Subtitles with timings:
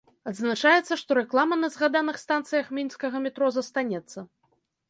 [0.29, 4.19] Адзначаецца, што рэклама на згаданых станцыях мінскага метро застанецца.